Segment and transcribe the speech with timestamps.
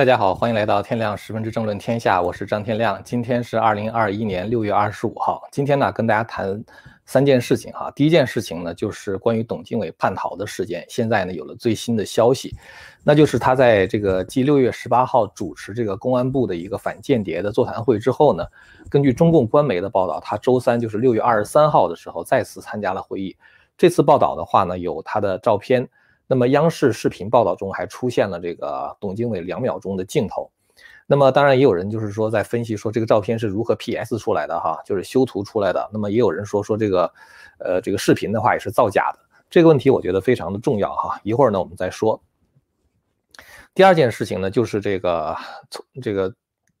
[0.00, 2.98] 大家好，欢迎来到天亮十分之政论天下，我是张天亮。
[3.04, 5.46] 今天是二零二一年六月二十五号。
[5.52, 6.64] 今天呢，跟大家谈
[7.04, 7.90] 三件事情哈。
[7.90, 10.86] 第一件事情呢，就是关于董经纬叛逃的事件。
[10.88, 12.56] 现在呢，有了最新的消息，
[13.04, 18.42] 那就是他在这个继六月十八号主持这个公安部的一个反间谍的座谈会之后呢，
[18.88, 23.36] 根据中共官媒的报道，他周三就是六月二十三号的时候再次参加了会议。
[23.76, 25.86] 这次报道的话呢，有他的照片。
[26.30, 30.48] 那么央视视频报道中还出现了这个董经纬两秒钟的镜头，
[31.04, 35.90] 那么当然也有人就是说在分析说这个照片是如何 PS 出来的哈，就是修图出来的。
[35.92, 37.12] 那么也有人说说这个，
[37.58, 39.18] 呃，这个视频的话也是造假的。
[39.50, 42.22] 这个问题我觉得非常的重要哈，一会儿呢我们再说。
[43.74, 45.36] 第二件事情呢就是这个
[45.68, 46.32] 从这个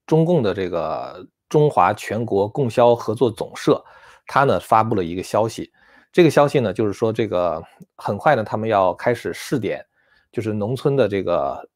[0.06, 3.84] 中共的这个中华全国供销合作总社，
[4.28, 5.72] 它呢发布了一个消息。
[6.12, 7.62] 这个消息呢，就是说这个
[7.96, 9.84] 很快呢，他们要开始试点，
[10.32, 11.68] 就是农村的这个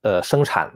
[0.00, 0.72] 呃生产、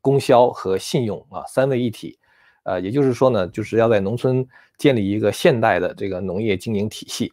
[0.00, 2.18] 供销和信用啊三位一体，
[2.62, 4.46] 呃，也就是说呢，就是要在农村
[4.78, 7.32] 建立一个现代的这个农业经营体系，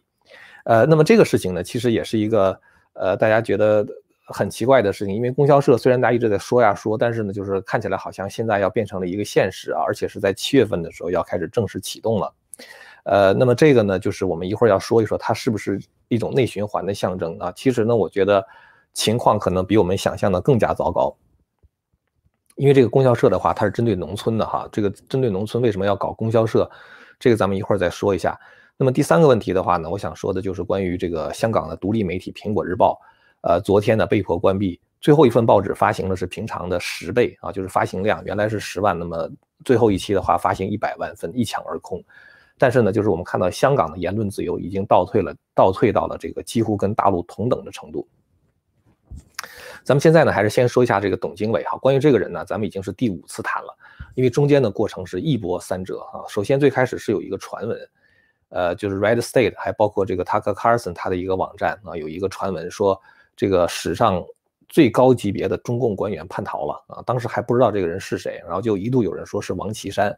[0.64, 2.60] 呃，那么这个事情呢，其实也是一个
[2.94, 3.86] 呃大家觉得
[4.26, 12.34] 很奇怪的事情，因为供销社虽然大家一直在说呀说，但是呢，就是看起来好像现在要变成了一个现实啊，而且是在七月份的时候要开始正式启动了。
[13.10, 17.50] 呃，那么这个呢，就是我们一会儿要说一说，它是不是一种内循环的象征啊？
[17.56, 18.46] 其实呢，我觉得
[18.92, 21.16] 情况可能比我们想象的更加糟糕。
[22.56, 26.70] 因为这个供销社的话，它是针对农村的哈，这个针对农村为什么要搞供销社？
[27.18, 28.38] 这个咱们一会儿再说一下。
[28.76, 33.00] 那么第三个问题的话呢，我想说的就是关于这个香港的独立媒体《苹果日报》，
[33.48, 39.30] 呃，昨天呢被迫关闭，最后一份报纸发行的是平常的十倍啊，就是发行量原来是十万，那么
[39.64, 42.04] 最后一期的话发行一百万份，一抢而空。
[42.58, 48.06] 但是呢，就是我们看到香港的言论自由已经倒退了，倒退到了这个几乎跟大陆同等的程度。
[49.84, 51.78] 咱们现在呢，还是先说一下这个董经纬哈。
[51.78, 53.74] 关于这个人呢，咱们已经是第五次谈了，
[54.14, 56.26] 因为中间的过程是一波三折啊。
[56.28, 57.88] 首先最开始是有一个传闻，
[58.48, 63.00] 呃，就是 Red State，还包括这个 Tucker Carlson 他的一个网站啊，有一个传闻说
[63.36, 64.22] 这个史上
[64.68, 67.02] 最高级别的中共官员叛逃了啊。
[67.06, 70.14] 当时还不知道这个人是谁，然后就一度有人说是王岐山。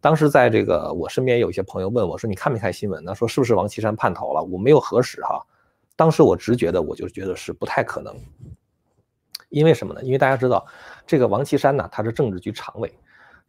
[0.00, 3.14] 当时在这个我身边有一些朋友问我说：“你看没看新闻呢？
[3.14, 5.44] 说是不是王岐山叛逃了？”我没有核实哈。
[5.96, 8.14] 当时我直觉的我就觉得是不太可能，
[9.48, 10.00] 因为什么呢？
[10.04, 10.64] 因为大家知道
[11.04, 12.92] 这个王岐山呢，他是政治局常委，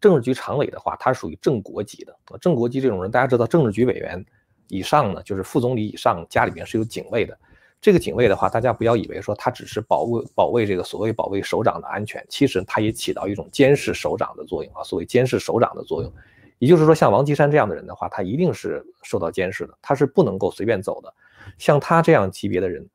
[0.01, 2.15] 政治局常委的话，他属于正国级的。
[2.41, 4.25] 正国级这种人，大家知道政治局委员
[4.69, 7.37] 以上呢，就是副总理以上，家里面是有警卫的。
[7.79, 14.83] 这个警卫的话，大家不要以为说他只是保卫保卫这个所谓保卫首长的安全，其实他也起到一种监视首长的作用啊。
[14.83, 16.11] 所谓监视首长的作用。
[16.59, 21.11] 也就是说，像王岐山这样的人的话，他一定是受到监视的，他是不能够随便走的。
[21.57, 22.85] 像他这样级别的人，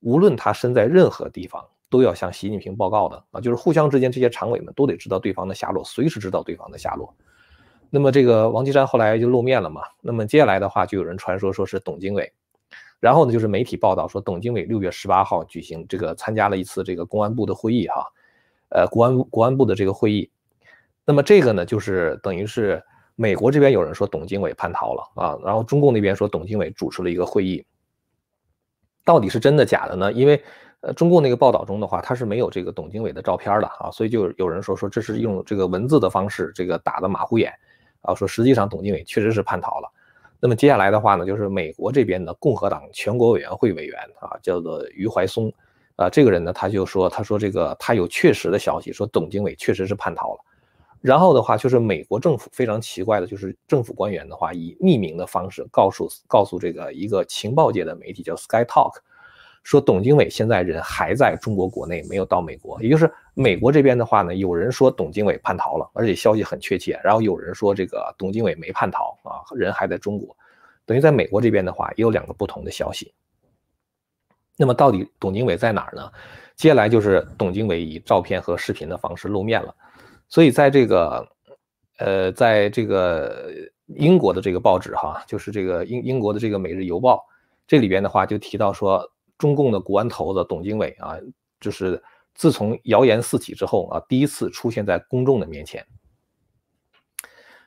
[0.00, 7.14] 无论他身在任何地方，都要向习近平报告的啊，就是互相之间这些常委们都得知道对方的下落，随时知道对方的下落。
[7.90, 9.82] 那么这个王岐山后来就露面了嘛？
[10.00, 12.32] 那么接下来的话，就有人传说说是董经纬，
[12.98, 18.04] 然后呢，就是媒体报道说董经纬六月十八号举行这个参加了一次这个公安部的会议哈，
[18.70, 20.28] 呃，国安国安部的这个会议。
[21.04, 22.82] 那么这个呢，就是等于是。
[23.14, 27.64] 美国这边有人说董经纬叛逃了啊，然后中共那边说董经纬主持了一个会议，
[29.04, 30.12] 到底是真的假的呢？
[30.12, 30.42] 因为
[30.80, 37.52] 呃中共那个报道中的话，他是没有这个董经纬的照片的啊，所以就有人说说这是用这个文字的方式这个打的马虎眼
[38.00, 39.88] 啊，说实际上董经纬确实是叛逃了。
[40.40, 45.52] 那么接下来的话呢，就是美国这边的共和党全国委员会委员啊，叫做余怀松
[45.96, 50.40] 啊，这个人呢他就说他说这个他有确实的消息说董经纬确实是叛逃了。
[51.02, 58.94] 然后的话，就是美国政府非常奇怪的，就是政府官员的话，以匿名的方式告诉告诉这个一个情报界的媒体叫 Sky Talk，
[59.64, 62.80] 说董经纬现在人还在中国国内，没有到美国。
[62.80, 67.00] 也就是美国这边的话呢，有人说董经纬叛逃了，而且消息很确切。
[67.02, 70.36] 然后有人说这个董经纬没叛逃啊，人还在中国。
[70.86, 73.12] 等于在美国这边的话，也有两个不同的消息。
[74.56, 76.12] 那么到底董经纬在哪儿呢？
[76.54, 79.74] 接下来就是董经纬以照片和视频的方式露面了。
[80.32, 81.28] 所以在这个，
[81.98, 83.52] 呃，在这个
[83.84, 87.16] 英国的这个报纸哈，就是这个英英国的这个《每日邮报》，
[87.66, 89.06] 这里边的话就提到说，
[89.36, 91.18] 中共的国安头子董经纬啊，
[91.60, 92.02] 就是
[92.34, 95.86] 自从谣言四起之后啊，第一次出现在公众的面前。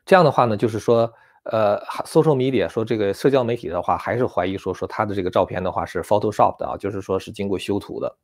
[0.03, 1.13] 这样的话呢，就是说，
[1.43, 8.17] 呃，social media 说这个社交媒体的话，还是怀疑说说他的这个照片的话是 Photoshop 的啊，就是说是经过修图的。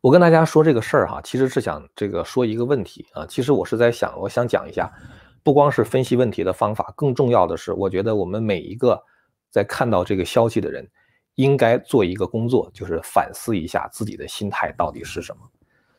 [0.00, 3.26] 我跟大家说这个事儿哈，其实是想这个说一个问题啊。
[3.26, 4.92] 其实我是在想，我想讲一下，
[5.42, 9.02] 不光是分析问题的方法，更重要的是，我觉得我们每一个
[9.50, 10.88] 在看到这个消息的人，
[11.34, 15.42] 应该做一个工作，就是反思一下自己的心态到底是什么。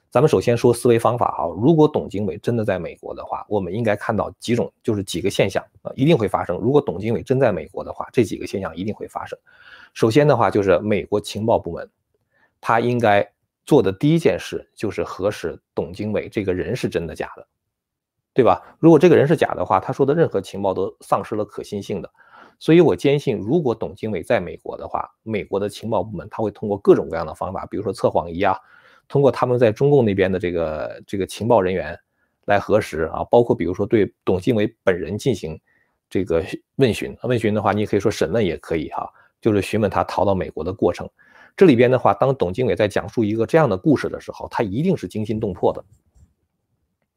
[0.09, 6.57] 咱们首先说思维方法哈，如果董经纬真的在美国的话，我们应该看到几种，就是几个现象啊，一定会发生。
[6.57, 9.37] 如果董经纬真在美国的话，这几个现象一定会发生。
[9.93, 11.89] 首先的话，就是美国情报部门，
[12.61, 13.29] 他应该
[13.67, 17.45] 做的第一件事就是核实董经纬这个人是真的假的，
[18.33, 18.77] 对吧？
[18.79, 22.09] 如果这个人是假的话，他说的任何情报都丧失了可信性的。
[22.59, 28.57] 所以我坚信，如果董经纬在美国的话，美国的情报部门他会通过各种各样的方法，比如说测谎仪啊，
[29.07, 31.95] 通过他们在中共那边的这个这个情报人员
[32.45, 35.59] 来核实啊，包括比如说对董经纬本人进行
[36.09, 36.41] 这个
[36.77, 37.13] 问询。
[37.23, 39.11] 问询的话，你可以说审问也可以哈，
[39.41, 41.07] 就是询问他逃到美国的过程。
[41.57, 45.83] 这里边的话，当董经纬在讲述一个这样的故事的时候，他一定是惊心动魄的，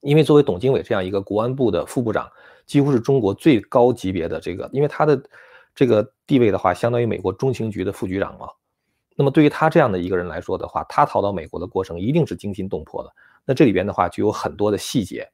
[0.01, 2.29] 因为作为董经纬这样一个国安部的副部长。
[2.67, 5.21] 几乎是中国最高级别的这个，因为他的
[5.75, 8.49] 这个地位的话，相当于美国中情局的副局长嘛。
[9.17, 13.13] 那么对于他这样的一个人来说的话，他逃到美国的过程一定是惊心动魄的。
[13.45, 15.29] 那这里边的话就有很多的细节，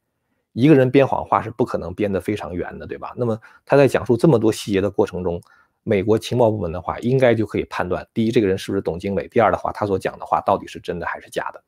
[0.55, 3.13] 一个人编谎话是不可能编得非常圆的，对吧？
[3.19, 5.39] 那么他在讲述这么多细节的过程中，
[5.89, 11.63] 美国情报部门的话应该就可以判断：第一，这个人是不是董经纬；第二的话，他所讲的话到底是真的还是假的。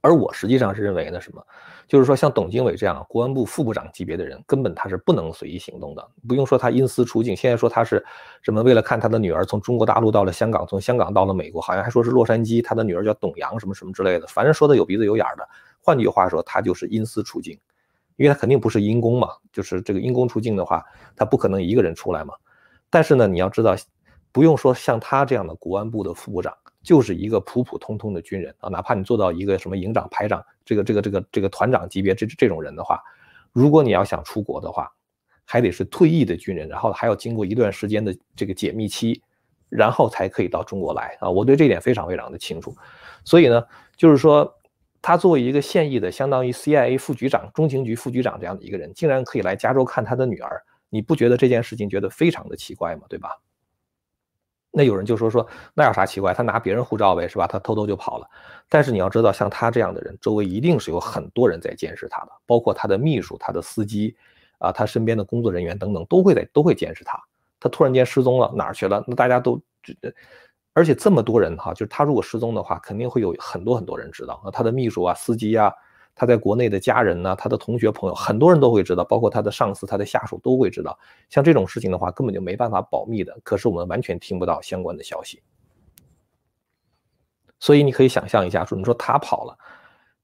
[0.00, 1.46] 而我实际上是认为呢，什么，
[1.86, 6.10] 就是说像董经纬这样国安部副部长级别的人，根本他是不能随意行动的。
[6.26, 8.04] 不用说他因私出境，现在说他是
[8.42, 15.48] 什么为了看他的女儿从中国大陆到了香港，从香港到了美国，好像还说是洛杉矶，他的女儿叫董阳什么什么之类的，反正说的有鼻子有眼的。
[15.78, 17.56] 换句话说，他就是因私出境，
[18.20, 20.84] 因为他肯定不是因公嘛，就是这个因公出境的话，
[21.16, 22.34] 他不可能一个人出来嘛。
[22.90, 23.74] 但是呢，你要知道，
[24.30, 26.54] 不用说像他这样的国安部的副部长。
[26.82, 32.98] 就是一个普普通通的军人啊，哪怕你做到一个什么营长、排长，这个、这个、这个、这个团长级别，这这种人的话，
[33.52, 34.90] 如果你要想出国的话，
[35.44, 39.22] 还得是退役的军人，然后还要经过一段时间的这个解密期，
[39.68, 41.28] 然后才可以到中国来啊。
[41.28, 42.74] 我对这点非常非常的清楚。
[43.26, 43.62] 所以呢，
[43.94, 44.50] 就是说，
[45.02, 53.02] 他作为一个现役的，相当于 CIA 副局长、中情局副局长这样的一个人，竟然可以来加州看他的女儿，你不觉得这件事情觉得非常的奇怪吗？
[53.08, 53.38] 对吧？
[54.72, 55.44] 那有人就说说
[55.74, 56.32] 那有啥奇怪？
[56.32, 57.46] 他拿别人护照呗，是吧？
[57.46, 58.28] 他偷偷就跑了。
[58.68, 64.14] 但是你要知道，像他这样的人，周围一定是有很多人在监视他的，包括他的秘书、他的司机，
[64.58, 67.20] 啊，他身边的工作人员等等，都会在都会监视他。
[67.58, 69.02] 他突然间失踪了，哪儿去了？
[69.08, 69.60] 那大家都，
[70.72, 74.40] 而且这么多人哈，就是他如果失踪的话，肯定会有很多很多人知道。
[74.44, 75.72] 那他的秘书啊、司机啊。
[76.12, 80.98] 他在国内的家人呢，他的同学朋友，很多人都会知道，包括他的上司、他的下属都会知道。
[81.30, 83.34] 像这种事情的话，根本就没办法保密的。
[83.42, 85.40] 可是我们完全听不到相关的消息。
[87.58, 89.56] 所以你可以想象一下，说你说他跑了，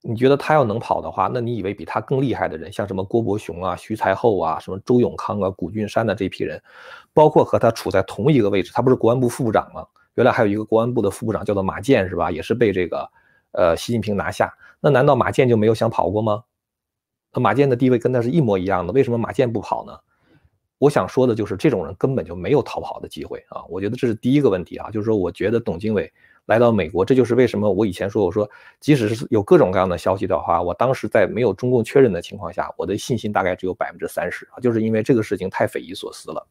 [0.02, 6.62] 你觉得他要能跑的话，那你以为比他更厉害的人，像什么郭伯雄啊、徐才厚啊、什么周永康啊、古俊山的这批人，
[7.14, 9.86] 包括和他处在同一个位置，他不是国安部副部长吗？
[10.16, 12.30] 原来还有一个国安部的副部长叫做马建，是吧？
[12.30, 13.08] 也是被这个
[13.52, 14.52] 呃习近平拿下。
[14.80, 16.42] 那难道马建就没有想跑过吗？
[17.32, 19.96] 那马建的地位跟他是一模一样的，为什么马建不跑呢？
[20.78, 23.64] 我想说的就是这种人根本就没有逃跑的机会啊！
[23.70, 26.12] 我觉得这是第一个问题啊，就是说，我觉得董经纬
[26.44, 28.48] 来到美国，这就是为什么我以前说，我说
[28.78, 36.46] 即使是有各种各样的消息的话，我当时在没有中共确认的情况下，我的信心大概只有百分之三十啊，就是因为这个事情太匪夷所思了。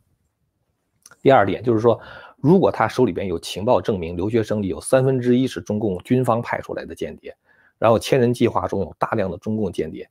[1.21, 1.99] 第二点就是说，
[2.45, 7.35] 如果他手里边有情报证明留学生里有三分之一是中共军方派出来的间谍。
[7.79, 10.07] 然后千人计划中有大量的中共间谍，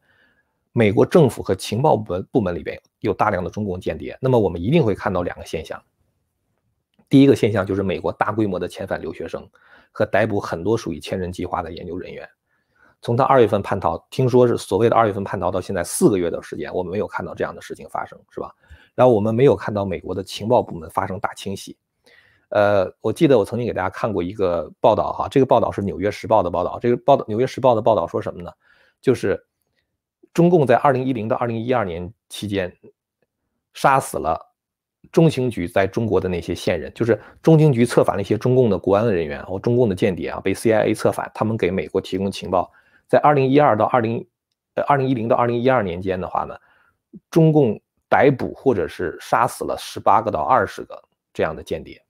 [0.73, 5.80] 美国政府和情报部门部门里边有大量的中共间谍，那么我们一定会看到两个现象。
[7.08, 9.49] 第一个现象就是美国大规模的遣返留学生
[9.92, 12.28] 和逮捕很多属于千人计划的研究人员。
[13.00, 18.52] 从他二月份叛逃，听说是所谓的二月份叛逃到现在四个月的时间，我们没有看到这样的事情发生，是吧？
[18.97, 21.76] 然后我们没有看到美国的情报部门发生大清洗。
[22.54, 26.78] 呃，我记得我曾经给大家看过一个报道哈，这个报道是《纽约时报》的报道。
[26.78, 28.52] 这个报道，《纽约时报》的报道说什么呢？
[29.00, 29.44] 就是
[30.32, 32.73] 中共在二零一零到二零一二年期间，
[33.73, 34.40] 杀死了
[35.11, 42.70] 中情局在中国的那些线人，就是中情局策反了一些中共的国安人员和中共的间谍啊，被 CIA 策反，他们给美国提供情报。
[43.08, 44.25] 在二零一二到二零
[44.75, 46.56] 呃二零一零到二零一二年间的话呢，
[47.32, 52.00] 中共逮捕或者是杀死了十八个到二十个这样的间谍。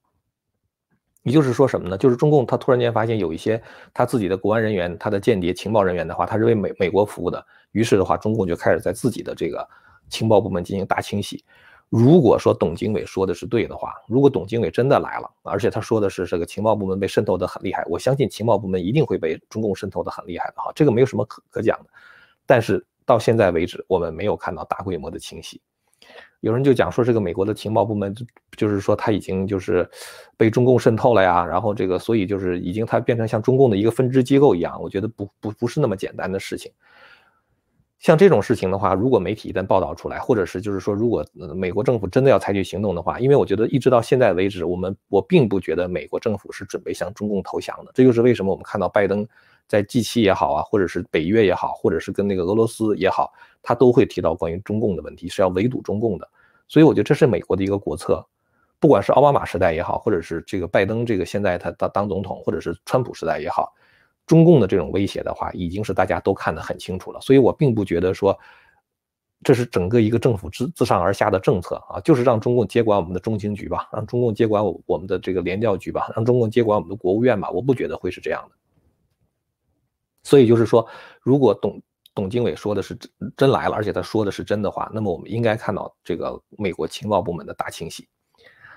[1.24, 1.98] 也就是说什么呢？
[1.98, 3.60] 就是中共他突然间发现有一些
[3.92, 7.44] 他自己的国安人员、他的间谍情报人员的话，他是为美美国服务的。
[7.72, 9.68] 于是的话，中共就开始在自己的这个
[10.08, 11.44] 情报部门进行大清洗。
[11.88, 21.90] 如果说董经纬说的是对的话，如果董经纬真的来了，而且他说的是这个情报部门被渗透的很厉害，我相信情报部门一定会被中共渗透的很厉害的哈，这个没有什么可可讲的。
[22.44, 25.60] 但是到现在为止，我们没有看到大规模的清洗。
[26.44, 28.14] 有人就讲说这个美国的情报部门
[28.54, 29.88] 就是说他已经就是
[30.36, 36.70] 被中共渗透了呀，然后这个所以就是已经它变成像中共的一个分支机构一样，我觉得不不不是那么简单的事情。
[37.98, 41.24] 像这种事情的话，如果媒体一旦报道出来，或者是就是说，如果
[41.54, 47.90] 美国政府真的要采取行动的话，因为我觉得一直到现在为止，我们我并不觉得美国政府是准备向中共投降的。
[47.94, 49.26] 这就是为什么我们看到拜登
[49.66, 56.28] 在 G7 也好啊，或者是北约也好，或者是跟那个俄罗斯也好，他都会提到关于中共的问题，是要围堵中共的。
[56.68, 58.24] 所以我觉得这是美国的一个国策，
[58.80, 63.72] 不管是奥巴马时代也好，或者是这个拜登这个现在他当当总统，或者是川普时代也好。
[64.26, 68.34] 中共的这种威胁的话，已经是大家都看得很清楚了，所以我并不觉得说
[69.42, 78.56] 这是整个一个政府自自上而下的政策啊，就是让中共接管我们的中情局吧，让中共接管我我们的这个联调局吧，让中共接管我们的国务院吧，我不觉得会是这样的。
[80.24, 80.84] 所以就是说，
[81.22, 81.80] 如果董
[82.12, 88.08] 董经纬说的是真真来了，而且他说的是真的话，那么我们应该看到这个美国情报部门的大清洗，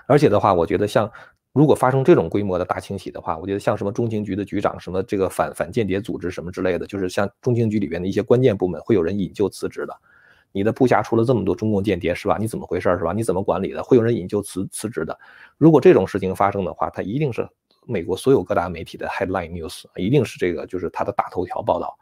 [0.05, 1.11] 而且的话，我觉得像。
[1.53, 9.99] 如果发生这种规模的大清洗的话，我觉得像什么中情局的局长、什么这个反反间谍组织什么之类的，就是像中情局里边的一些关键部门，会有人引咎辞职的。
[10.51, 12.37] 你的部下出了这么多中共间谍，是吧？
[12.39, 13.11] 你怎么回事，是吧？
[13.11, 13.81] 你怎么管理的？
[13.81, 15.17] 会有人引咎辞辞职的。
[15.57, 17.49] 如果这种事情发生的话，他一定是
[17.87, 21.97] 美国所有各大媒体的 headline news，一定是这个就是它的大头条报道。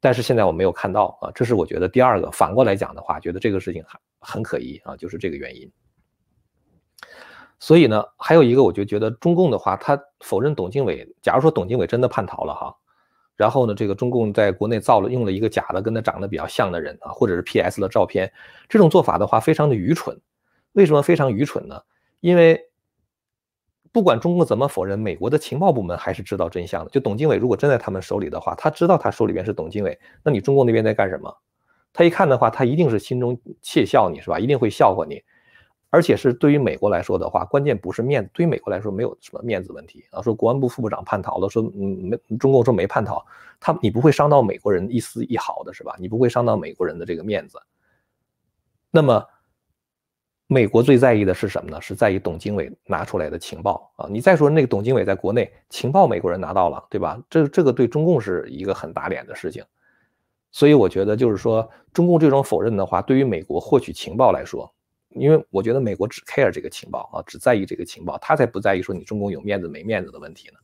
[0.00, 2.30] 但是现在我没有看到啊，这是我觉得第二个。
[2.30, 5.70] 反过来讲的话，觉得这个事情很很可疑啊，就是这个原因。
[7.58, 11.06] 所以呢，还有一个，我就觉得中共的话，他否认董经纬。
[11.20, 12.74] 假如说董经纬真的叛逃了哈，
[13.36, 18.32] 然后呢，这个中共在国内造了用了一个假的跟他长得比较像的人啊，或者是 P S 的照片，
[18.70, 20.18] 这种做法的话非常的愚蠢。
[20.72, 21.78] 为什么非常愚蠢呢？
[22.20, 22.69] 因为
[23.92, 26.90] 不管中共怎么否认，美国的情报部门还是知道真相的。
[26.90, 31.36] 就董经纬如果真在他们手里的话，他知道他手里边是董经纬，那你中共那边在干什么？
[31.92, 34.38] 他一看的话，他一定是心中窃笑你是吧？
[34.38, 35.20] 一定会笑话你。
[35.92, 40.22] 而且是对于美国来说的话，关键不是面子，对于美国来说没有什么面子问题啊。
[40.22, 43.20] 说国安部副部长叛逃了，说嗯没，中共说没叛逃，
[43.58, 45.96] 他你不会伤到美国人一丝一毫的是吧？
[45.98, 47.60] 你不会伤到美国人的这个面子。
[48.92, 49.26] 那么，
[50.52, 51.80] 美国最在意的是什么呢？
[51.80, 54.08] 是在意董经纬拿出来的情报啊。
[54.10, 57.22] 你再说那个董经纬在国内情报，美国人拿到了，对吧？
[57.30, 59.64] 这这个对中共是一个很打脸的事情。
[60.50, 64.68] 所以我觉得就是说，中共这种否认的话，对于美国获取情报来说。
[65.10, 70.54] 因为我觉得美国只 care 这个情报啊，只在意这个情报，他才不在意说你中共有面子没面子的问题呢。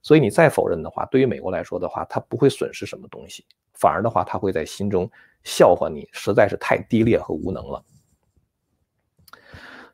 [0.00, 5.06] 所以你再否认的话，对于美国来说的话，他不会损失什么东西，反而的话，他会在心中
[5.42, 7.84] 笑话你实在是太低劣和无能了。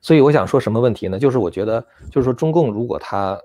[0.00, 1.19] 所以我想说什么问题呢？
[1.19, 3.40] 就是我觉得，就是说中共如果他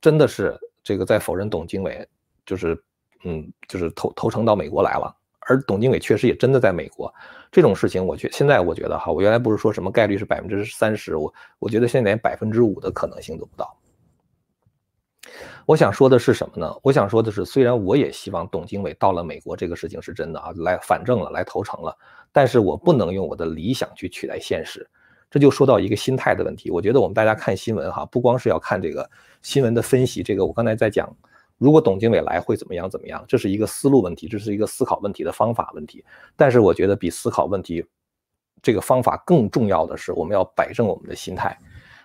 [0.00, 2.06] 真的是这个在否认董经纬，
[2.44, 2.80] 就是
[3.24, 5.14] 嗯，就是投投诚到美国来了。
[5.48, 7.12] 而董经纬确实也真的在美国，
[7.52, 13.76] 这种事情，我觉现在我觉得哈，我原来不是说什么概率是百分之三十，我我觉得现在连百分之五的可能性都不到。
[15.64, 16.72] 我想说的是什么呢？
[16.82, 21.96] 我想说的是，虽然我也希望董经纬到了美国这个事情是真的啊，来反正了，来投诚了，
[22.32, 24.88] 但是我不能用我的理想去取代现实，
[25.30, 26.70] 这就说到一个心态的问题。
[26.70, 29.08] 我觉得我们大家看新闻哈，不光是要看这个
[29.42, 31.08] 新闻的分析，这个我刚才在讲。
[31.58, 32.88] 如果董经纬来会怎么样？
[32.90, 33.24] 怎么样？
[33.26, 36.04] 这是一个思路问题，这是一个思考问题的方法问题。
[36.36, 37.82] 但是我觉得比思考问题
[38.60, 41.58] 这个方法更重要的是，我们要摆正我们的心态。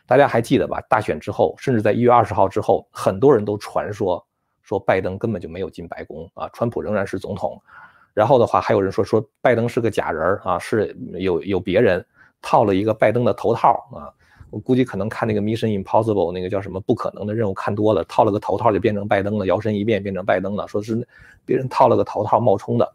[0.07, 0.79] 大家还记得吧？
[0.89, 4.25] 大选之后，甚至在一月二十号之后，很多人都传说
[4.61, 7.61] 说拜登根本就没有进白宫啊，川普仍然是总统。
[8.13, 12.05] 然后的话，还有人说说拜登是个假人啊，是有有别人
[12.41, 14.11] 套了一个拜登的头套啊。
[14.49, 21.07] 我估计可能看那个《Mission Impossible》那个叫什么不可能的任务看多了，套了个头套就变成拜登了，摇身一变变成拜登了，说是
[21.45, 22.93] 别人套了个头套冒充的。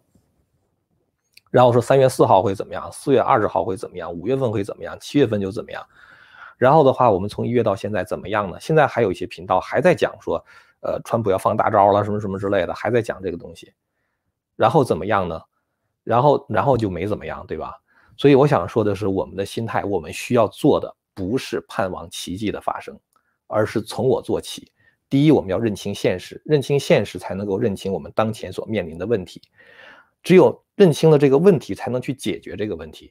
[1.50, 5.82] 然后说三月四号会怎么样，四月二十号会怎么样，五月份会怎么样，七月份就怎么样。
[6.58, 8.60] 然后的话，我们从一月到现在怎么样呢？
[8.60, 10.44] 现在还有一些频道还在讲说，
[10.80, 13.72] 呃，川普要放大招了，什么什么之类的，还在讲这个东西。
[14.56, 15.40] 然后怎么样呢？
[16.04, 17.72] 然后然后就没怎么样，对吧？
[18.16, 20.94] 所以我想说的是，我们的心态，我们需要做的。
[21.18, 22.94] 不是盼望奇迹的发生，
[23.46, 24.70] 而是从我做起。
[25.08, 29.40] 第一，我们要认清现实，认清现实才能够认清我们当前所面临的问题。
[30.23, 33.11] 只有认清了这个问题，才能去解决这个问题。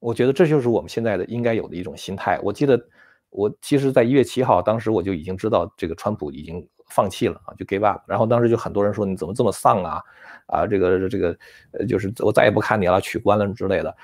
[0.00, 2.40] 我觉得这就是我们现在的应该有的一种心态。
[2.42, 2.82] 我记得
[3.28, 8.00] 我其实，在一月七号，当时我就已经知道这个川普已经放弃了啊，就 give up。
[8.06, 10.00] 然后当时就很多人说你怎么这么丧啊
[10.46, 11.38] 啊，这个这个
[11.72, 13.94] 呃，就是我再也不看你了，取关了之类的。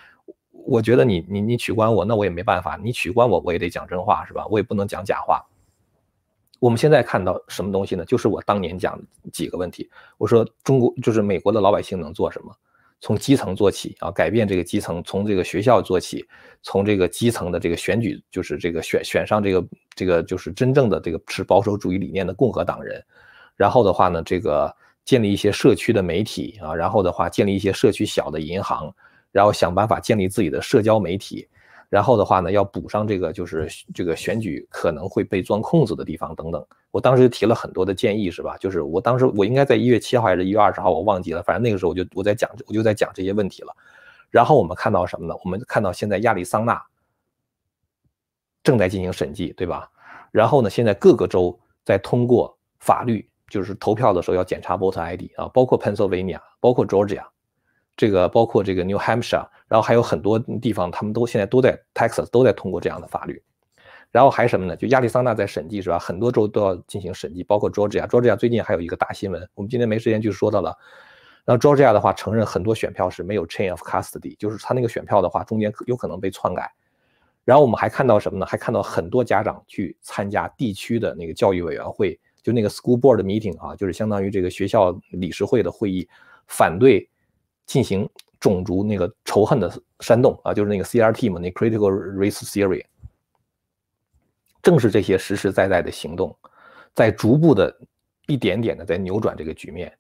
[0.66, 2.78] 我觉得你你你取关我，那我也没办法。
[2.82, 4.46] 你取关我，我也得讲真话，是吧？
[4.48, 5.44] 我也不能讲假话。
[6.58, 8.04] 我们现在看到什么东西呢？
[8.04, 9.00] 就是我当年讲
[9.32, 9.88] 几个问题。
[10.18, 12.54] 我说中国就是美国的老百姓能做什么？
[13.02, 16.22] 从基层做起啊，改变这个基层，从这个学校做起，
[16.60, 23.02] 从这个基层的这个选举，就是这个选选上这个这个就是真正的这个持保守主义理念的共和党人，
[23.56, 24.70] 然后的话呢，这个
[25.06, 28.94] 建立一些社区的媒体啊，然后的话建立一些社区小的银行，
[29.32, 31.48] 然后想办法建立自己的社交媒体。
[31.88, 36.64] 然后的话呢，要补上这个就是这个选举可能会被钻空子的地方等等。
[36.92, 38.56] 我当时提了很多的建议，是吧？
[38.58, 41.42] 就是我当时我应该在一月七号还是一月二十号，我忘记了。
[41.42, 43.74] 反正那个时候我就我在讲我就在讲这些问题了。
[44.30, 45.34] 然后我们看到什么呢？
[45.44, 46.80] 我们看到现在亚利桑那
[48.62, 49.90] 正在进行审计，对吧？
[50.30, 57.24] 然后呢，现在各个州在通过法律，就是投票的时候要检查 voter ID 啊，包括 Pennsylvania，包括 Georgia。
[58.00, 63.42] 这个包括这个 New Hampshire，然后还有很多地方，他们都现在都在 Texas 都在通过这样的法律，
[64.10, 64.74] 然后还什么呢？
[64.74, 65.98] 就亚利桑那在审计是吧？
[65.98, 70.74] 很多州都要进行审计，包括 Georgia，Georgia 最近还有一个大新闻，我们今天没时间就说到了。
[71.44, 76.72] 然后 Georgia 的话承认很多选票是没有 chain of custody，就是他那个选票的话中间有可能被篡改。
[77.44, 78.46] 然后我们还看到什么呢？
[78.46, 86.08] 还看到很多家长去参加地区的那个教育委员会，就那个 school board meeting 啊，就是相当于这个学校理事会的会议，
[86.46, 87.06] 反对。
[87.70, 88.08] 进行
[88.40, 92.84] 种族那个仇恨的煽动啊，就是那个 CRT 嘛，那 Critical Race Theory，
[94.60, 96.36] 正是这些实实在在的行动，
[96.96, 97.72] 在逐步的
[98.26, 99.96] 一点点的在扭转这个局面。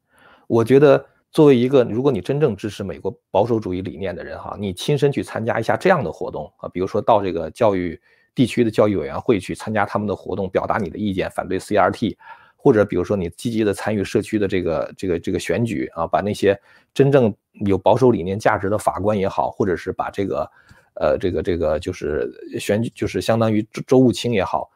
[0.48, 8.00] 我觉得，作为一个如果你真正支持美国保守主义理念的人哈，你亲身去参加一下这样的活动啊，比如说到这个教育
[8.34, 12.16] 地区的教育委员会去参加他们的活动，表达你的意见，反对 CRT。
[12.62, 16.60] 或者比如说你积极的参与社区的这个这个这个选举啊，把那些
[16.92, 20.50] 真正有保守理念价值的法官也好，或者是把这个
[20.96, 24.70] 呃这个这个就是选举就是相当于州州务卿也好，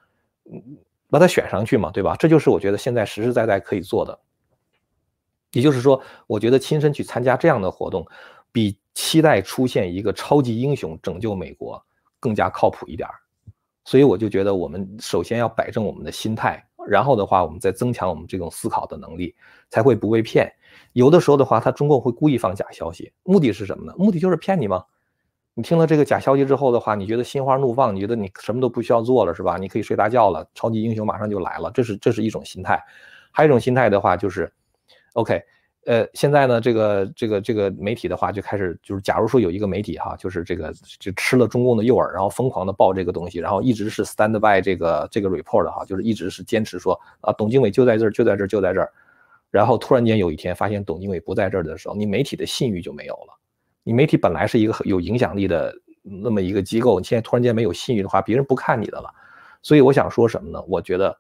[0.51, 0.63] 嗯，
[1.11, 2.17] 把他选上去嘛，对吧？
[2.19, 4.19] 这就是我觉得现在实实在在可以做的。
[5.53, 8.05] 也就是说，我觉得亲身去参加这样的活动，
[8.51, 11.81] 比期待出现一个超级英雄拯救美国
[12.19, 13.15] 更加靠谱一点儿。
[13.85, 16.67] 所以我就觉得我们首先要摆正我们的心态。
[16.87, 19.35] 然后的话，我们再增强我们这种思考的能力，
[19.71, 20.53] 才会不被骗。
[20.93, 23.95] 有的时候的话，他中共会故意放假消息，目的是什么呢？
[23.97, 24.85] 目的就是骗你吗？
[25.55, 29.57] 你听了这个假消息之后的话，你觉得心花怒放，你觉得你什么都不需要做了，是吧？
[29.57, 32.83] 你可以睡大觉了，超级英雄马上就来了，这是这是一种心态。
[33.31, 34.53] 还有一种心态的话，就是
[35.15, 35.43] ，OK。
[35.87, 48.91] 呃，现在呢，这个这个这个媒体的话就开始，就是假如说有一个媒体哈，就是这个就吃了中共的诱饵，然后疯狂的报这个东西，然后一直是 stand by 这个这个 report 哈，就是一直是坚持说啊，董经纬就在这儿，就在这儿，就在这儿，
[49.51, 53.39] 然后突然间有一天发现董经纬不在这儿的时候，你媒体的信誉就没有了。
[53.83, 59.11] 你媒体本来是一个很有影响力的那么一个机构，你现在突然间没有信誉的话，别人不看你的了。
[59.61, 60.65] 所以我想说什么呢？
[60.67, 61.15] 我觉得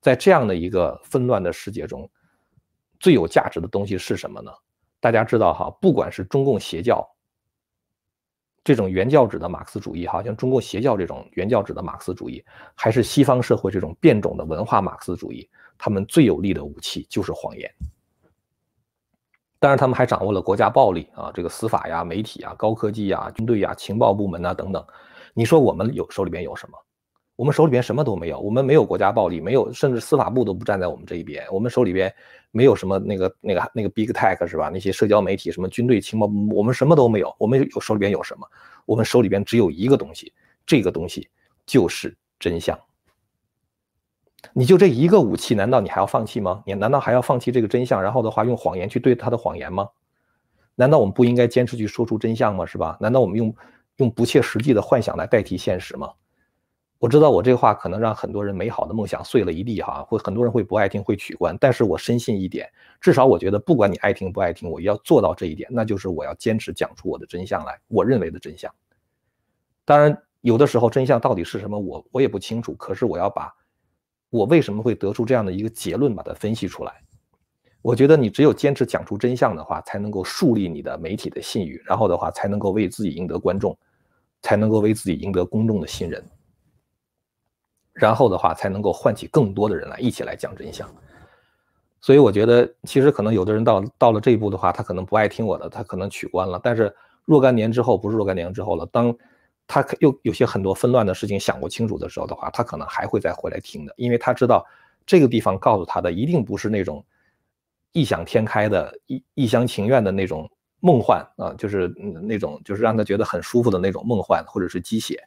[0.00, 2.10] 在这样的一个纷乱的世界中。
[3.00, 4.50] 最有价值的东西是什么呢？
[5.00, 7.08] 大家知道哈，不管是中共邪教
[8.64, 17.72] 这种原教旨的马克思主义，哈，像中共邪教这种原教旨的马克思主义，还是西方社会这种变种的文化马克思主义，他们最有力的武器就是谎言。
[19.60, 24.84] 当然，他们还掌握了国家暴力啊，这个司法呀、媒体啊、高科技呀、军队呀、情报部门呐等等。
[25.34, 26.78] 你说我们有手里边有什么？
[27.38, 31.46] 我们手里边什么都没有，我们没有国家暴力，没有，甚至司法部都不站在我们这一边。
[31.52, 32.12] 我们手里边
[32.50, 34.68] 没有什么那个那个那个 big tech 是吧？
[34.68, 37.32] 那些社交媒体，什么军队、情报，我们什么都没有。
[37.38, 38.44] 我们有手里边有什么？
[38.86, 40.32] 我们手里边只有一个东西，
[40.66, 41.28] 这个东西
[41.64, 42.76] 就是真相。
[44.52, 46.60] 你就这一个武器，难道你还要放弃吗？
[46.66, 49.88] 你难道还要放弃这个真相，然后的话用谎言去对他的谎言吗？
[50.74, 52.66] 难道我们不应该坚持去说出真相吗？
[52.66, 52.98] 是吧？
[53.00, 53.54] 难道我们用
[53.98, 56.10] 用不切实际的幻想来代替现实吗？
[57.00, 61.56] 我知道我这话可能让很多人美好的梦想碎了一地哈，会很多人会不爱听，会取关。
[61.60, 62.68] 但是我深信一点，
[63.00, 68.72] 至少我觉得，不管你爱听不爱听，我要做到这一点，那就是我要坚持讲出我的真相来，我认为的真相。
[69.84, 72.74] 当然，有的时候真相到底是什么，我我也不清楚。
[72.74, 73.54] 可是我要把
[74.28, 76.92] 我为什么会得出这样的一个结论，把它分析出来。
[77.80, 83.78] 我觉得你只有坚持讲出真相的话，才能够树立你的媒体的信誉，然后的话才能够为自己赢得观众，
[84.42, 86.20] 才能够为自己赢得公众的信任。
[87.98, 90.88] 然后的话，才能够唤起更多的人来一起来讲真相。
[92.00, 96.60] 所以我觉得，其实可能有的人到到了这一步的话，他可能不爱听我的，他可能取关了。
[96.62, 99.14] 但是若干年之后，不是若干年之后了，当
[99.66, 104.64] 他又有些很多纷乱的事情想不清楚的时候的话，他可能还会再回来听的，因为他知道
[105.04, 107.04] 这个地方告诉他的一定不是那种
[107.92, 111.88] 异想天开的、一一厢情愿的那种梦幻啊，就是
[112.22, 115.20] 那种就是让他觉得很舒服的那种梦幻或者是鸡血。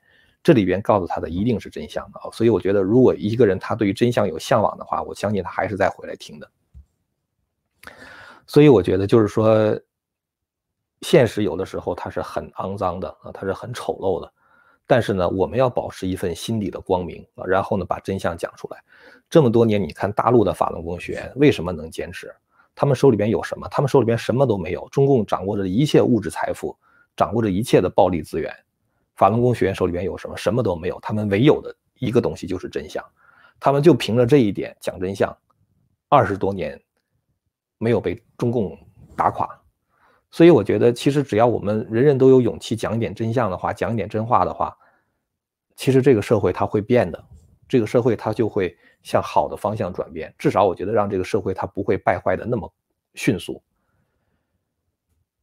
[0.44, 6.50] 这里边告诉他的一定是真相的啊，所以我觉得，如果一个人他对于真相有向往的话，我相信他还是再回来听的。
[8.48, 9.80] 所以我觉得，就是说，
[11.02, 14.32] 现实有的时候它是很肮脏的啊，它是很丑陋的。
[14.88, 18.84] 但是呢，我们要保持一份心底的光明啊，然后呢，把真相讲出来。
[19.30, 22.34] 这么多年，你看大陆的法轮功学员为什么能坚持？
[22.76, 23.68] 他们手里边有什么？
[23.70, 24.86] 他们手里边什么都没有。
[24.90, 26.76] 中共掌握着一切物质财富，
[27.16, 28.54] 掌握着一切的暴力资源。
[29.22, 30.36] 法轮功学员手里边有什么？
[30.36, 31.00] 什么都没有。
[31.00, 33.06] 他们唯有的一个东西就是真相。
[33.60, 35.38] 他们就凭着这一点讲真相，
[36.10, 36.82] 二十多年
[37.78, 38.76] 没有被中共
[39.16, 39.48] 打垮。
[40.32, 44.76] 所以我觉得，其实只要我们人人都有勇气讲一点真相的话，讲一点真话的话。
[45.76, 47.24] 其实这个社会它会变的，
[47.70, 50.34] 这个社会它就会向好的方向转变。
[50.40, 52.74] 至少我觉得让这个社会它不会败坏的那么
[53.14, 53.62] 迅速。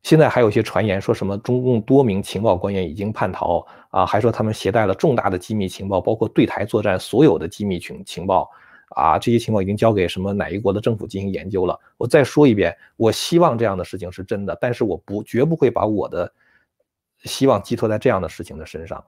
[0.02, 8.48] 现在还有一些传言说什么中共多名情报官员已经叛逃啊，还说他们携带了重大的机密情报，包括对台作战所有的机密情情报
[8.90, 11.78] 啊，这些情报已经交给什么哪一国的政府进行研究了。
[11.96, 16.32] 我再说一遍，我希望这样的事情是真的，但是我不绝不会把我的
[17.24, 19.04] 希望寄托在这样的事情的身上。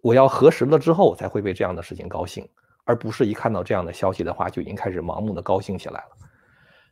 [0.00, 2.46] 我要核实了之后才会为这样的事情高兴，
[2.84, 6.27] 而不是一看到这样的消息的话就已经开始盲目的高兴起来了。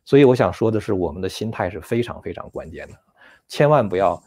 [0.07, 2.93] 所以我想说的是，我们的心态是非常非常关键的，
[3.49, 4.23] 千万不要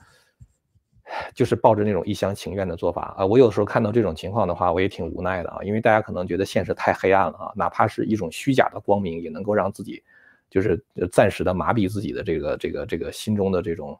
[1.34, 3.24] 就是抱着那种一厢情愿的做法啊！
[3.24, 10.02] 我有时候看到这种情况的话，我也挺无奈的啊，因为大家可能觉得现实太黑暗了啊，哪怕是一种虚假的光明，也能够让自己
[10.50, 10.78] 就是
[11.10, 13.98] 暂时的麻痹自己的这个这个这个心中的这种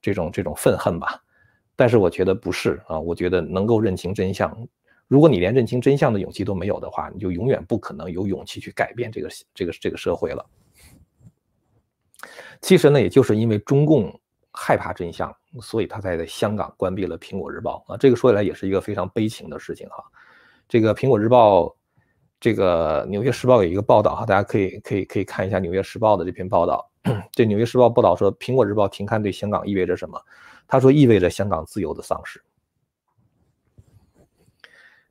[0.00, 1.22] 这种这种愤恨吧。
[1.76, 4.66] 但是我觉得不是啊，我觉得能够认清真相。
[5.08, 10.42] 如果你连认清真相的勇气都没有的话，你就永远不可能有勇气去改变这个这个这个社会了。
[12.60, 14.12] 其实呢，也就是因为中共
[14.52, 17.96] 害怕真相，所以他才在香港关闭了《苹果日报》啊。
[17.96, 20.02] 这个说起来也是一个非常悲情的事情哈。
[20.68, 21.62] 这个《苹果日报》，
[22.40, 26.90] 这个《纽约时报》有一个报道哈，大家可以可以可以看一下《纽约时报》的这篇报道。
[27.32, 30.20] 这《纽约时报》报道说，《苹果日报》停刊对香港意味着什么？
[30.66, 32.42] 他说：“意味着香港自由的丧失。”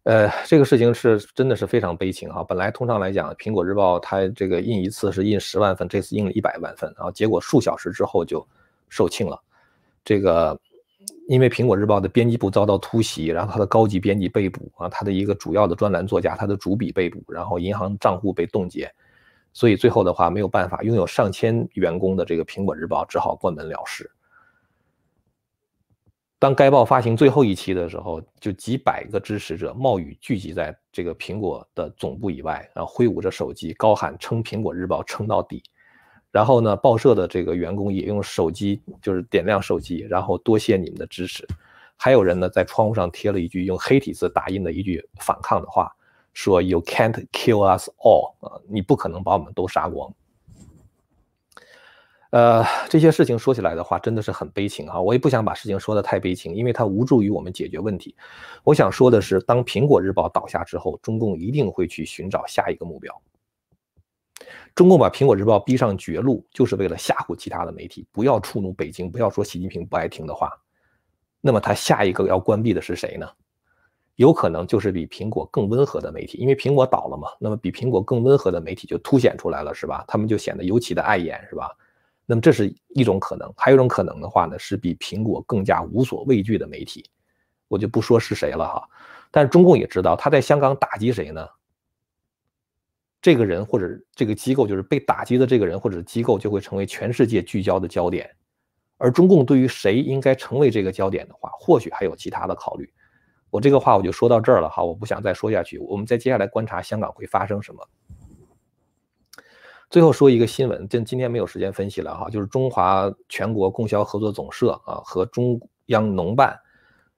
[0.07, 2.41] 呃，这个事情是真的是非常悲情哈。
[2.41, 8.47] 本来通常来讲，《苹果日报》它这个印一次是印十万份，这次印了一百万份啊，结果数小时之后就
[8.87, 9.37] 售罄了。
[10.05, 10.57] 这个
[11.27, 18.89] 因为《苹果日报》的编辑部遭到突袭，然后他的高级编辑被捕啊，他的一个主要的专栏作家，他的主笔被捕，然后银行账户被冻结，
[19.51, 24.09] 所以最后的话没有办法，拥有上千员工的这个《苹果日报》只好关门了事。
[26.39, 35.63] 当该报发行最后一期的时候，就几百个支持者冒雨聚集在这个苹果的总部以外，然后挥舞着手机，高喊“撑苹果日报，撑到底”。
[36.31, 41.47] 然后呢，报社的这个员工也用手机，就是点亮手机，然后多谢你们的支持。
[41.95, 45.91] 还有人呢，在窗户上贴了一句用黑体字打印的一句反抗的话，
[46.33, 50.13] 说 “You can't kill us all”，啊，你不可能把我们都杀光。
[52.31, 54.99] 呃，这些事情说起来的话，真的是很悲情啊！
[54.99, 58.15] 我也不想把事情说的太悲情，因为它无助于我们解决问题。
[58.63, 63.13] 我想说的是，当苹果日报倒下之后，中共一定会去寻找下一个目标。
[64.75, 70.51] 中共把苹果日报逼上绝路，就是为了吓唬其他的媒体，不要触怒北京，不要说习近平不爱听的话。
[71.39, 73.27] 那么他下一个要关闭的是谁呢？
[74.15, 77.29] 有可能就是比苹果更温和的媒体，因为苹果倒了嘛。
[77.39, 80.03] 那么比苹果更温和的媒体就凸显出来了，是吧？
[80.07, 81.71] 他们就显得尤其的碍眼，是吧？
[82.29, 87.09] 那么这是一种可能，还有一种可能的话呢，是比苹果更加无所畏惧的媒体，
[87.69, 88.87] 我就不说是谁了哈。
[89.31, 91.47] 但是中共也知道他在香港打击谁呢？
[93.21, 98.29] 这个人或者这个机构，就是被打击的这个人或者机构，就会成为全世界聚焦的焦点。
[98.97, 102.91] 而中共对于谁应该成为这个焦点的话，或许还有其他的考虑。
[103.49, 105.79] 我这个话我就说到这儿了哈，我不想再说下去。
[105.79, 107.87] 我们再接下来观察香港会发生什么。
[109.89, 116.57] 最后说一个新闻，今今天没有时间分析了哈，就是中华全国供销合作总社啊和中央农办、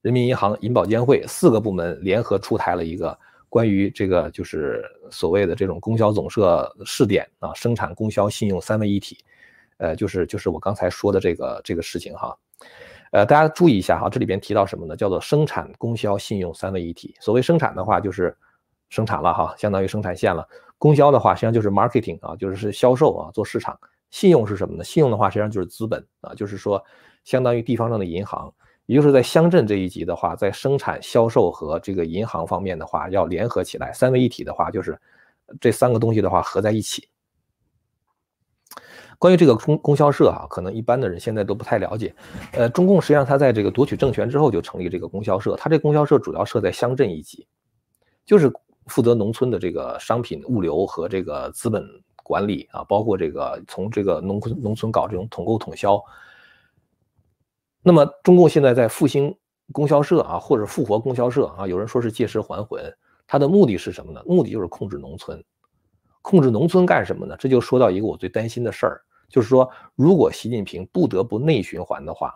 [0.02, 3.18] 人民银行、银保监会四个部门联合出台了一个
[3.50, 9.18] 关于这个就是所谓的这种供销总社试点啊，生产供销信用三位一体，
[9.78, 12.38] 呃，就是就是我刚才说的这个这个事情哈，
[13.12, 14.96] 呃，大家注意一下哈，这里边提到什么呢？
[14.96, 17.16] 叫做生产供销信用三位一体。
[17.20, 18.38] 所谓生产的话，就是
[18.90, 20.48] 生产了哈，相当于生产线了。
[20.80, 23.80] 供销的话，实际上就是 marketing 啊，就是是销售啊，做市场。
[24.10, 24.84] 信用是什么呢？
[24.84, 26.84] 信用的话，实际上就是资本啊，就是说，
[27.26, 28.52] 相当于地方上的银行，
[28.88, 35.00] 也就是在乡镇这一级的话，在生产、销售和这个银行方面的话，要联合起来，三位一体的话，就是
[35.62, 37.08] 这三个东西的话合在一起。
[39.20, 42.16] 关于这个供供销社啊，可能一般的人现在都不太了解。
[42.54, 47.46] 呃，中共实际上它在这个夺取政权之后就成立这个供销社，它这供销社主要设在乡镇一级，
[48.26, 48.52] 就是。
[48.90, 51.88] 负责农村的这个商品物流和这个资本
[52.24, 56.04] 管理啊，包括这个从这个农村农村搞这种统购统销。
[57.82, 59.34] 那么中共现在在复兴
[59.72, 62.84] 供销社啊，或者复活供销社啊，有人说是借尸还魂，
[63.26, 64.22] 它的目的是什么呢？
[64.26, 65.42] 目的就是控制农村。
[66.22, 67.36] 控制农村干什么呢？
[67.40, 72.36] 这就说到一个我最担心的事儿，就是说，如果习近平不得不内循环的话，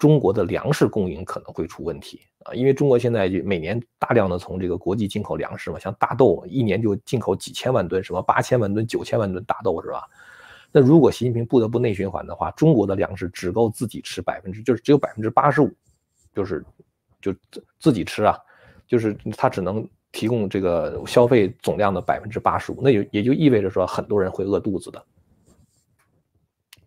[0.00, 2.52] 中国的粮食供应可能会出问题啊！
[2.52, 10.02] 因为中国现在就每年大量的从这个国际进口粮食嘛，像大豆，一年就进口几千万吨，什么八千万吨、九千万吨大豆，是吧？
[10.72, 15.70] 那如果习近平不得不内循环的话，中国的粮食只够自己吃百分之，就是只有百分之八十五，
[16.34, 16.64] 就是
[17.20, 17.32] 就
[17.78, 18.36] 自己吃啊，
[18.88, 19.88] 就是他只能。
[20.12, 25.00] 提供这个消费总量的百分之八十五，那也也就意味着说很多人会饿肚子的。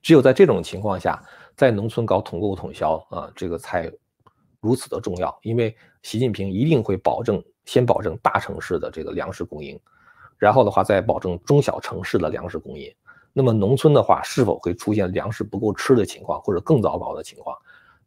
[0.01, 1.23] 只有在这种情况下，
[1.55, 3.91] 在农村搞统购统销啊，这个才
[4.59, 5.37] 如此的重要。
[5.41, 9.79] 因为习近平一定会保证先保证大城市的这个粮食供应，
[10.37, 12.93] 然后的话再保证中小城市的粮食供应。
[13.31, 17.57] 那么农村的话，是否会出现粮食不够吃的情况，或者更糟糕的情况？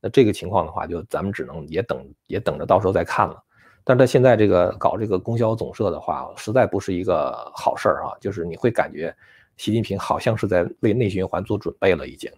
[0.01, 3.43] 那这个情况的话，就咱们只能也等也等着到时候再看了。
[3.83, 8.13] 但是他现在这个搞这个供销总社的话，实在不是一个好事儿啊！
[8.21, 9.15] 就是你会感觉，
[9.57, 12.31] 习近平好像是在为内循环做准备了已经。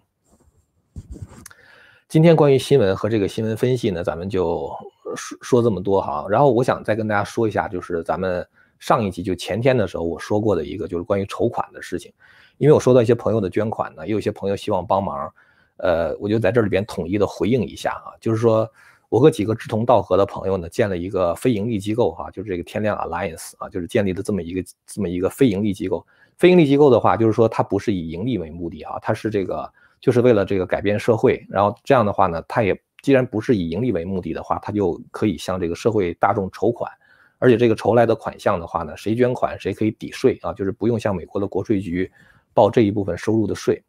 [2.07, 4.69] 今天关于新闻和这个新闻分析呢，咱们就
[5.15, 6.25] 说说这么多哈。
[6.29, 8.45] 然后我想再跟大家说一下，就是咱们
[8.79, 12.11] 上一集就前天的时候我说过的一个，就是关于筹款的事情。
[12.57, 15.31] 因为我收到一些朋友的捐款呢，也有一些朋友希望帮忙，
[15.77, 18.69] 呃，我就在这里边统一的回应一下啊，就是说。
[19.11, 26.05] 我和几个志同道合的朋友呢，建了一个非盈利机构，哈，就是这个天亮 Alliance 啊，就是建立了这么一个这么一个非盈利机构。
[26.37, 29.67] 非盈利机构的话，就是说它不是以盈利为目的啊，它是这个
[30.01, 31.45] 就是为了这个改变社会。
[31.49, 36.91] 然后这样的话呢，它也既然不是以盈利为目的的话，它就可以向这个社会大众筹款，
[37.37, 42.11] 而且这个筹来的款项的话呢，谁捐款谁可以抵税啊，就是不用向美国的国税局
[42.53, 43.81] 报这一部分收入的税。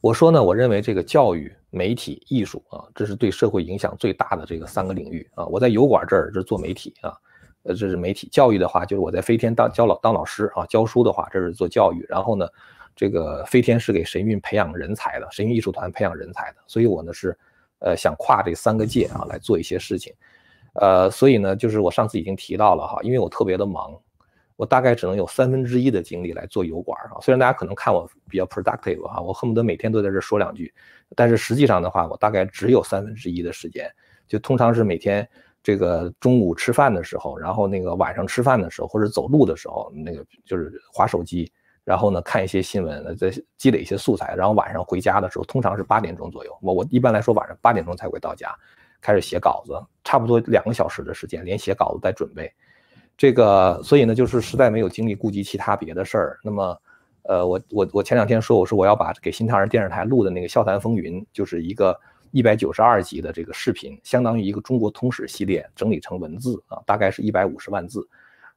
[0.00, 5.44] 我说呢，我认为这个教育、媒体、艺术啊，这是对社会影响最大的这个三个领域啊。
[5.44, 7.12] 我在油管这儿是做媒体啊，
[7.64, 12.02] 呃，这是媒体教育的话，就是我在飞天当教老当老师啊，教书的话，这是做教育。
[12.08, 12.48] 然后呢，
[12.94, 16.56] 这个飞天是给神韵培养人才的，神韵艺术团培养人才的。
[16.66, 17.36] 所以我呢是，
[17.78, 20.14] 呃，想跨这三个界啊来做一些事情，
[20.74, 23.98] 呃，所以呢，就是我上次已经提到了哈，因为我特别的忙。
[24.56, 30.70] 我大概只能有三分之一的精力来做油管啊，虽然大家可能看我比较 productive 哈，我恨不得每天都在这说两句，
[31.16, 33.90] 但是实际上的话，我大概只有三分之一的时间，
[34.28, 35.26] 就通常是每天
[35.62, 41.50] 这个中午吃饭的时候，然后那个晚上吃饭的时候或者走路的时候，那个就是划手机，
[41.84, 48.54] 然后呢看一些新闻，再积累一些素材，然后晚上回家的时候，通常是八点钟左右，我我一般来说晚上八点钟才会到家，
[49.00, 49.72] 开始写稿子，
[50.04, 52.52] 差不多两个小时的时间，连写稿子带准备。
[53.16, 56.38] 这个，所以呢，就是实在没有精力顾及其他别的事儿。
[56.42, 56.82] 那么，
[57.24, 61.94] 呃，我我我前两天说，我说我要把给新唐人电视台录的那个《笑谈风云》，就是一个
[62.30, 68.08] 一百九十二集的这个视频，相当于一个中国通史系列，整理成文字啊，大概是一百五十万字。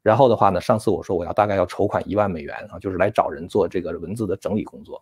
[0.03, 5.01] 然后的话呢，上次我说我要大概要筹款一万美元啊，就是来找人做这个文字的整理工作。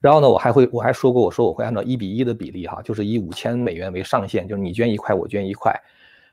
[0.00, 5.74] 然后呢，我还会我还说过，我说我会按照一比一的比例哈，就是以五千美元为上限，就是你捐一块，我捐一块。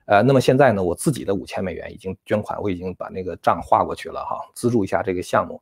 [0.06, 5.62] 呃，那么现在呢，我自己的五千美元已经捐款，我已经把那个账划过去了哈，资助一下这个项目。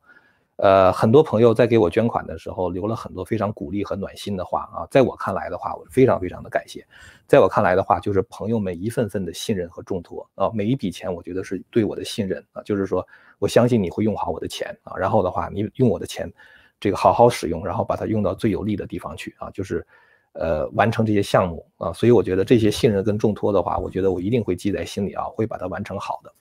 [0.62, 6.86] 呃，很多朋友在给我捐款的时候留了很多非常鼓励和暖心的话啊，在我看来的话，我非常非常的感谢。
[7.26, 13.06] 在我看来的话，就是朋友们一份份的信任和重托啊，每一笔钱我觉得是对我的信任啊，就是说
[13.38, 16.30] 我相信你会用好我的钱啊，然后的话你用我的钱，
[16.78, 19.86] 这个好好使用，然后把它用到最有利的地方去啊，就是。
[20.34, 26.32] 呃，完成这些项目啊，所以我觉得这些信任跟重托的话，我觉得我一定会记在心里啊，会把它完成好的。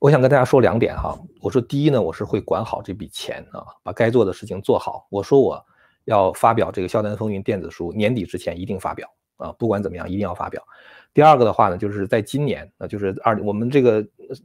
[0.00, 5.06] 我想跟大家说两点哈，我说第一呢，我是会管好这笔钱啊，把该做的事情做好。
[5.10, 5.62] 我说我
[6.06, 10.62] 要发表这个《笑谈风云》电子书，年底之前一定发表啊，不管怎么样一定要发表。
[11.12, 14.02] 第二个的话呢，就是在今年，那就是二我们这个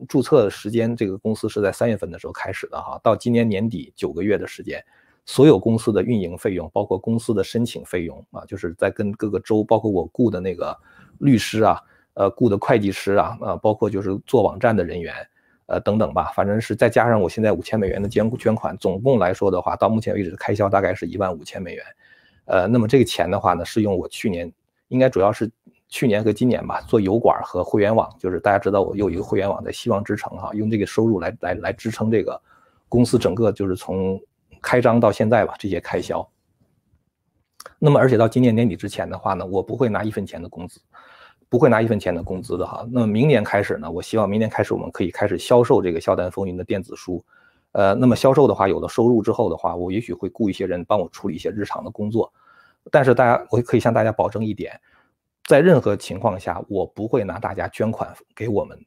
[0.10, 4.84] 注册时间，这个公司是在三月份的时候开始的哈，到今年年底九个月的时间。
[5.28, 10.78] 所有公司的运营费用，包括公司的申请费用啊，就是在跟各个州，包括我雇的那个
[11.18, 11.82] 律师啊，
[12.13, 15.15] 呃，雇的会计师啊，啊，包括就是做网站的人员，
[15.67, 21.86] 呃，等等吧，反正是再加上我现在五千美元的捐捐款，总共来说的话，到目前为止的开销大概是一万五千美元。
[22.45, 24.51] 呃，那么这个钱的话呢，是用我去年，
[24.88, 25.51] 应该主要是
[25.88, 32.41] 去年和今年吧，做油管和会员网，就是大家知道我有一个会员网在希望之城哈，用这个收入来来来支撑这个
[32.88, 34.19] 公司整个就是从。
[34.62, 36.28] 开张到现在吧，这些开销。
[37.78, 40.82] 那么，而且到今年年底之前的话呢，我不会拿一分钱的工资，
[41.49, 42.88] 不会拿一分钱的工资的哈。
[42.91, 47.23] 那么明年开始呢，我希望明年开始我们可以开始销售这个笑谈风云的电子书。
[47.73, 52.31] 呃，那么销售的话，有了收入之后的话，我也许会雇一些人帮我处理一些日常的工作。
[52.89, 54.79] 但是大家，我可以向大家保证一点，
[55.43, 58.79] 在任何情况下，我不会拿大家捐款给我们，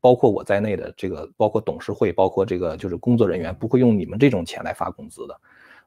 [0.00, 5.40] 包括我在内的这个，包括董事会，包括这个就是工作人员，不会用你们这种钱来发工资的。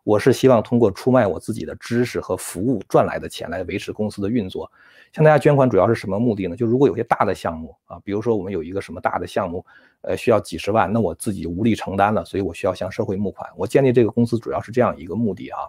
[0.06, 4.72] 我是希望通过出卖我自己的知识和服务赚来的钱来维持公司的运作。
[5.12, 6.56] 向大家捐款主要是什么目的呢？
[6.56, 9.65] 就如果有些大的项目啊，比如说我们有一个什么大的项目，
[10.02, 13.50] 呃，需要几十万，那我自己无力承担了，所以我需要向社会募款。
[13.58, 15.60] 我建立这个公司主要是这样一个目的啊。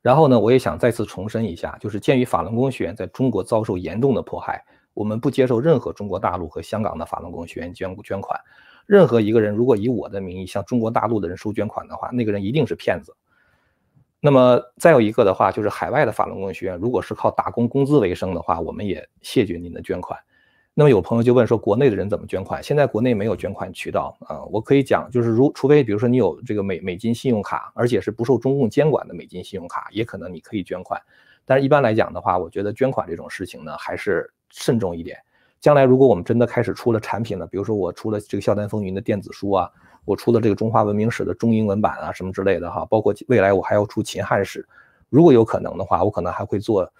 [0.00, 8.38] 然后呢，我也想再次重申一下，就是鉴于法轮功学员在中国遭受严重的迫害，我们不接受任何中国大陆和香港的法轮功学员捐捐款。
[8.86, 13.14] 任何一个人如果以我的名义向中国大陆的人收捐款的话，那个人一定是骗子。
[14.20, 20.18] 那么再有一个的话，就是海外的法轮功学员，如果是靠打工工资为生的话，我们也谢绝您的捐款。
[20.74, 22.62] 那么有朋友就问说，国内的人怎么捐款？
[22.62, 24.44] 现在国内没有捐款渠道啊。
[24.44, 31.00] 我可以讲，就是如除非比如说你有这个美美金信用卡，而且是不受中共监管的美金信用卡，也可能你可以捐款。
[31.44, 35.18] 但是一般来讲的话，我觉得捐款这种事情呢，还是慎重一点。
[35.60, 39.70] 将来如果我们真的开始出了产品了，比如说我出了这个《笑谈风云》的电子书啊，
[40.04, 44.66] 我出了这个中华文明史的中英文版啊，什么之类的哈，包括未来我还要出秦汉史，
[45.10, 46.90] 如果有可能的话，我可能还会做。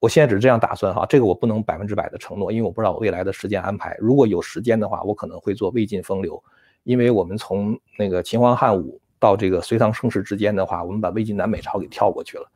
[0.00, 3.96] 我现在只是这样打算哈，这个我不能百分之百的承诺，因为我不知道我未来的时间安排。
[3.98, 6.40] 如果有时间的话，我可能会做魏晋风流，
[6.84, 12.48] 因为我们从那个秦皇汉武到这个隋唐盛世之间的话，我们把魏晋南北朝给跳过去了。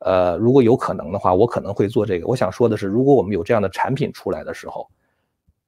[0.00, 2.26] 呃，如果有可能的话，我可能会做这个。
[2.26, 4.88] 我想说的是，如果我们有这样的产品出来的时候，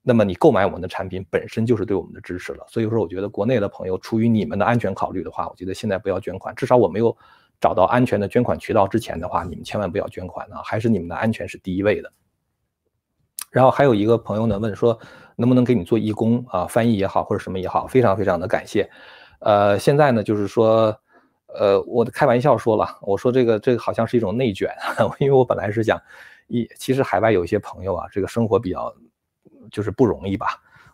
[0.03, 2.64] 那么你购买我们的产品本身就是对我们的支持了。
[2.69, 6.55] 所以说，我觉得国内的朋友出于你们的安全考虑的话，我觉得现在不要捐款。
[6.55, 7.16] 至少我没有
[7.61, 10.62] 找到安全的捐款渠道之前的话，你们千万不要捐款啊！
[10.64, 12.12] 还是你们的安全是第一位的。
[13.51, 14.97] 然后还有一个朋友呢问说，
[15.35, 16.66] 能不能给你做义工啊？
[16.66, 18.88] 翻译也好，或者什么也好，非常非常的感谢。
[19.40, 20.97] 呃，现在呢就是说。
[21.55, 24.71] 呃，我开玩笑说了，我说这个这个好像是一种内卷，
[25.19, 26.01] 因为我本来是想，
[26.49, 28.95] 一其实海外有一些朋友啊，这个生活比较
[29.71, 30.47] 就是不容易吧。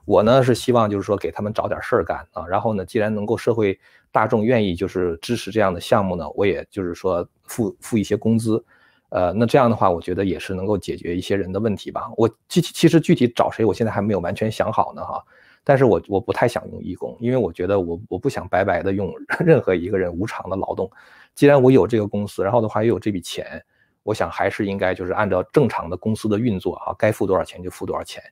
[0.05, 3.79] 我呢是希望就是说给他们找点事儿干啊，然后呢，既然能够社会
[4.13, 8.65] 大众愿意就是支持这样的项目呢，我也就是说付付一些工资，
[9.09, 12.09] 呃，那这样的话，我觉得也是能够解决一些人的问题吧。
[12.17, 15.25] 我具体其实具体找谁，我现在还没有完全想好呢哈。
[15.69, 19.13] 但是我我不太想用义工，因为我觉得我我不想白白的用
[19.45, 20.89] 任何一个人无偿的劳动。
[21.35, 23.61] 既然我有这个公司，然后的话又有这笔钱，
[24.05, 28.23] 我想还是应该就是按照正常的公司的运作啊，该付多少钱就付多少钱。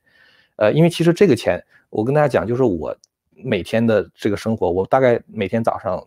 [0.55, 2.95] 呃，因为其实这个钱，我跟大家讲，就是我
[3.33, 6.01] 每天的这个生活，我大概每天早上，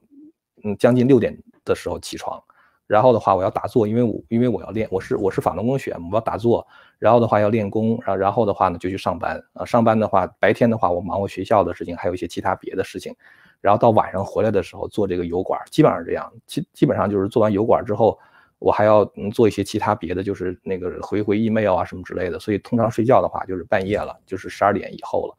[0.65, 2.43] 嗯，将近六点的时候起床。
[2.89, 6.67] 然后的话，我要打坐，因为我因为我要练，我是我是法轮功学，我要打坐。
[6.99, 9.63] 然后的话要练功，然后然后的话呢就去上班啊。
[9.65, 13.15] 上班的话，白天的话我忙我学校的事情，还有一些其他别的事情。
[13.61, 16.33] 然后到晚上回来的时候做这个油管，基本上这样。
[16.47, 18.19] 基基本上就是做完油管之后，
[18.59, 22.39] 我还要嗯做一些其他别的，就是那个回回 email 啊什么之类的。
[22.41, 25.37] 所以通常睡觉的话就是半夜了，就是十二点以后了。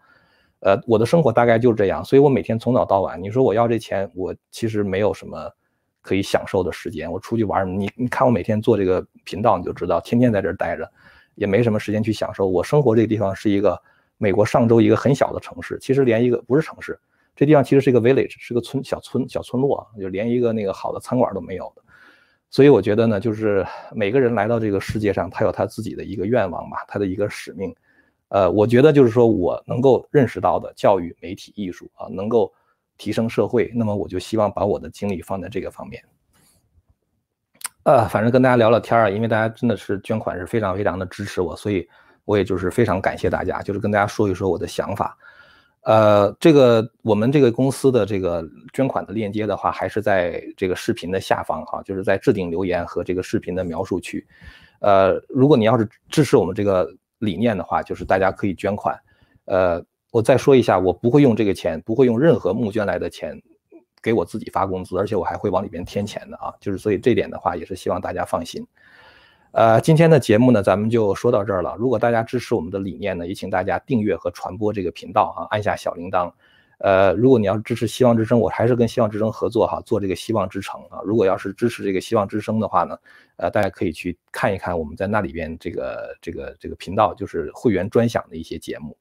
[0.59, 5.51] 呃，我的生活大概就是这样，所以我每天从早到晚，你说我要这钱，我其实没有什么。
[6.10, 10.91] 可以享受的时间，我出去玩你你看我每天做这个频道，你就知道，天天在这儿待着，
[11.36, 12.48] 也没什么时间去享受。
[12.48, 13.80] 我生活这个地方是一个
[14.17, 17.00] 美国上周一个很小的城市，其实连一个不是城市，
[17.36, 21.84] 这地方其实是一个 village，是个村小村小村落，就连一个那个好的餐馆都没有的。
[22.50, 27.72] 所以我觉得呢，就是每个人来到这个世界上，他有他自己的一个愿望吧，他的一个使命。
[28.30, 32.52] 呃，我觉得就是说我能够认识到的教育、媒体、艺术啊，能够。
[32.99, 36.03] 提升社会，那么我就希望把我的精力放在这个方面。
[37.83, 41.88] 呃，反正跟大家聊聊天儿啊，因为大家真的是捐款是非常非常的支持我，所以
[42.25, 45.17] 我也就是非常感谢大家，就是跟大家说一说我的想法。
[45.83, 54.27] 呃，这个我们这个公司的这个捐款的链接的话，还是在这个视频的下方哈，就是在置顶留言和这个视频的描述区。
[54.81, 56.88] 呃，如果你要是支持我们这个
[57.19, 58.99] 理念的话，就是大家可以捐款。
[59.45, 59.83] 呃。
[60.12, 63.39] 我再说一下，我不会用这个钱，不会用任何募捐来的钱
[64.02, 68.65] 给我自己发工资，而且我还会往里边添钱的啊，就是所以这点的话也是希望大家放心。
[69.52, 71.75] 呃，今天的节目呢，咱们就说到这儿了。
[71.77, 76.31] 如果大家支持我们的理念呢，也请大家订阅和传播这个频道啊，按下小铃铛。
[76.77, 81.02] 呃，如果你要支持希望之声，我还是跟希望之声合作哈，做这个希望之城啊。
[81.04, 82.98] 如果要是支持这个希望之声的话呢，
[83.38, 88.96] 呃，大家可以去看一看我们在那里边这个这个这个频道，就是会员专享的一些节目。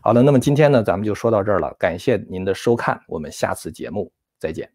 [0.00, 4.68] 好的，那么今天呢，咱们就说到这儿了，感谢您的收看，我们下次节目再见。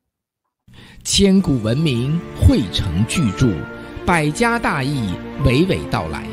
[1.04, 3.52] 千古文明汇成巨著，
[4.06, 5.14] 百家大义
[5.44, 6.24] 娓娓道来。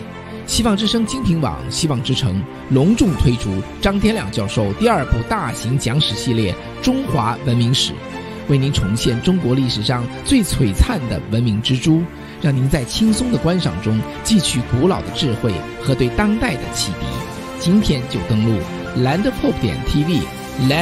[0.47, 7.93] 希望之声精品网、希望之城隆重推出张天亮教授第二部大型讲史系列《中华文明史》，
[8.49, 12.03] 为您重现中国历史上最璀璨的文明之珠，
[12.43, 17.32] 让您在轻松的观赏中汲取古老的智慧和对当代的启迪。
[17.65, 18.61] 今天就登录
[18.99, 20.21] landpop 点 tv
[20.69, 20.81] 来。